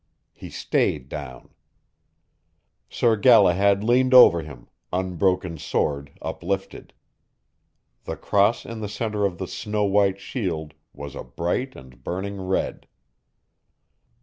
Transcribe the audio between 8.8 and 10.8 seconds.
the center of the snow white shield